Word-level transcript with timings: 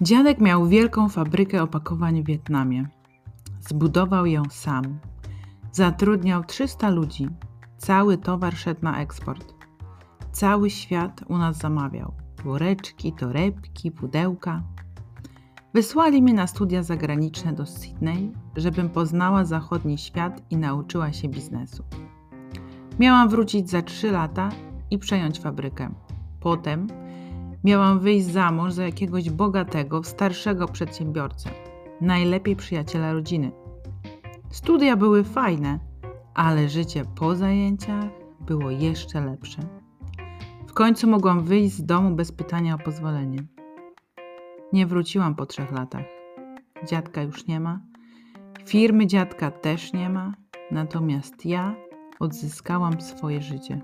Dziadek 0.00 0.40
miał 0.40 0.66
wielką 0.66 1.08
fabrykę 1.08 1.62
opakowań 1.62 2.22
w 2.22 2.26
Wietnamie. 2.26 2.88
Zbudował 3.60 4.26
ją 4.26 4.42
sam. 4.50 4.98
Zatrudniał 5.72 6.44
300 6.44 6.90
ludzi. 6.90 7.28
Cały 7.78 8.18
towar 8.18 8.56
szedł 8.56 8.80
na 8.82 9.00
eksport. 9.00 9.54
Cały 10.32 10.70
świat 10.70 11.24
u 11.28 11.38
nas 11.38 11.58
zamawiał. 11.58 12.12
Woreczki, 12.44 13.12
torebki, 13.12 13.90
pudełka. 13.90 14.62
Wysłali 15.74 16.22
mnie 16.22 16.34
na 16.34 16.46
studia 16.46 16.82
zagraniczne 16.82 17.52
do 17.52 17.66
Sydney, 17.66 18.32
żebym 18.56 18.88
poznała 18.88 19.44
zachodni 19.44 19.98
świat 19.98 20.42
i 20.50 20.56
nauczyła 20.56 21.12
się 21.12 21.28
biznesu. 21.28 21.84
Miałam 22.98 23.28
wrócić 23.28 23.70
za 23.70 23.82
3 23.82 24.10
lata 24.10 24.48
i 24.90 24.98
przejąć 24.98 25.40
fabrykę. 25.40 25.94
Potem 26.40 26.86
miałam 27.64 28.00
wyjść 28.00 28.26
za 28.26 28.50
mąż 28.50 28.72
za 28.72 28.84
jakiegoś 28.84 29.30
bogatego, 29.30 30.02
starszego 30.02 30.68
przedsiębiorcę, 30.68 31.50
najlepiej 32.00 32.56
przyjaciela 32.56 33.12
rodziny. 33.12 33.52
Studia 34.50 34.96
były 34.96 35.24
fajne, 35.24 35.78
ale 36.34 36.68
życie 36.68 37.04
po 37.14 37.36
zajęciach 37.36 38.04
było 38.40 38.70
jeszcze 38.70 39.20
lepsze. 39.20 39.62
W 40.66 40.72
końcu 40.72 41.08
mogłam 41.08 41.44
wyjść 41.44 41.74
z 41.74 41.84
domu 41.84 42.16
bez 42.16 42.32
pytania 42.32 42.74
o 42.74 42.78
pozwolenie. 42.78 43.38
Nie 44.72 44.86
wróciłam 44.86 45.34
po 45.34 45.46
trzech 45.46 45.72
latach. 45.72 46.04
Dziadka 46.86 47.22
już 47.22 47.46
nie 47.46 47.60
ma, 47.60 47.80
firmy 48.66 49.06
dziadka 49.06 49.50
też 49.50 49.92
nie 49.92 50.10
ma, 50.10 50.34
natomiast 50.70 51.46
ja 51.46 51.74
odzyskałam 52.20 53.00
swoje 53.00 53.42
życie. 53.42 53.80